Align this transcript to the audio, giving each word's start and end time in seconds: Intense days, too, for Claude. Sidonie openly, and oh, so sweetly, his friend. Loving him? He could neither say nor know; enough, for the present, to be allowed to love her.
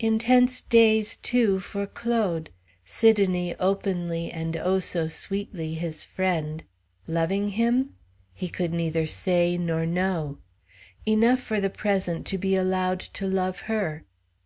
Intense 0.00 0.62
days, 0.62 1.16
too, 1.18 1.60
for 1.60 1.86
Claude. 1.86 2.48
Sidonie 2.86 3.54
openly, 3.60 4.32
and 4.32 4.56
oh, 4.56 4.78
so 4.78 5.06
sweetly, 5.06 5.74
his 5.74 6.02
friend. 6.02 6.64
Loving 7.06 7.48
him? 7.48 7.90
He 8.32 8.48
could 8.48 8.72
neither 8.72 9.06
say 9.06 9.58
nor 9.58 9.84
know; 9.84 10.38
enough, 11.04 11.40
for 11.40 11.60
the 11.60 11.68
present, 11.68 12.24
to 12.28 12.38
be 12.38 12.56
allowed 12.56 13.00
to 13.00 13.26
love 13.26 13.58
her. 13.68 14.04